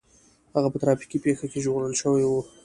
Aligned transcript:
هغه 0.55 0.67
په 0.71 0.77
ټرافيکي 0.81 1.17
پېښه 1.25 1.45
کې 1.51 1.59
ژغورل 1.65 1.93
شوی 2.01 2.23
و 2.27 2.31